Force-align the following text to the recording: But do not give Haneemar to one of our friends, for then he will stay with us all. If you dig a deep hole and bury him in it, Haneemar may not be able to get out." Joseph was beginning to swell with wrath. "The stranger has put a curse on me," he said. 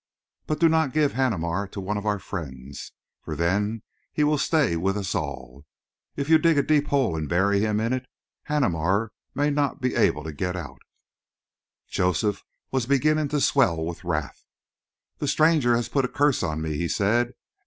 But 0.47 0.59
do 0.59 0.67
not 0.67 0.93
give 0.93 1.13
Haneemar 1.13 1.67
to 1.67 1.79
one 1.79 1.95
of 1.95 2.07
our 2.07 2.17
friends, 2.17 2.91
for 3.21 3.35
then 3.35 3.83
he 4.11 4.23
will 4.23 4.39
stay 4.39 4.75
with 4.75 4.97
us 4.97 5.13
all. 5.13 5.63
If 6.15 6.27
you 6.27 6.39
dig 6.39 6.57
a 6.57 6.63
deep 6.63 6.87
hole 6.87 7.15
and 7.15 7.29
bury 7.29 7.59
him 7.59 7.79
in 7.79 7.93
it, 7.93 8.07
Haneemar 8.49 9.11
may 9.35 9.51
not 9.51 9.79
be 9.79 9.93
able 9.93 10.23
to 10.23 10.33
get 10.33 10.55
out." 10.55 10.81
Joseph 11.87 12.43
was 12.71 12.87
beginning 12.87 13.27
to 13.27 13.39
swell 13.39 13.85
with 13.85 14.03
wrath. 14.03 14.43
"The 15.19 15.27
stranger 15.27 15.75
has 15.75 15.87
put 15.87 16.05
a 16.05 16.07
curse 16.07 16.41
on 16.41 16.63
me," 16.63 16.77
he 16.77 16.87
said. 16.87 17.33